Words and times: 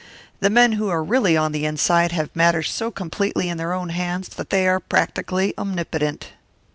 The 0.39 0.49
men 0.49 0.71
who 0.71 0.89
are 0.89 1.03
really 1.03 1.37
on 1.37 1.51
the 1.51 1.63
inside 1.63 2.11
have 2.11 2.35
matters 2.35 2.71
so 2.71 2.89
completely 2.89 3.49
in 3.49 3.57
their 3.59 3.71
own 3.71 3.89
hands 3.89 4.29
that 4.29 4.49
they 4.49 4.67
are 4.67 4.79
practically 4.79 5.53
omnipotent." 5.59 6.29